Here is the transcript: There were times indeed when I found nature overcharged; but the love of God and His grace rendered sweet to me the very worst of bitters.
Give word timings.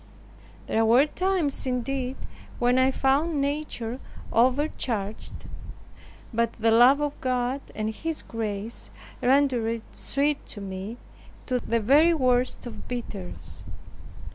There 0.65 0.83
were 0.83 1.05
times 1.05 1.67
indeed 1.67 2.17
when 2.57 2.79
I 2.79 2.89
found 2.89 3.39
nature 3.39 3.99
overcharged; 4.33 5.45
but 6.33 6.53
the 6.53 6.71
love 6.71 6.99
of 7.01 7.21
God 7.21 7.61
and 7.75 7.93
His 7.93 8.23
grace 8.23 8.89
rendered 9.21 9.83
sweet 9.91 10.43
to 10.47 10.59
me 10.59 10.97
the 11.45 11.79
very 11.79 12.15
worst 12.15 12.65
of 12.65 12.87
bitters. 12.87 13.63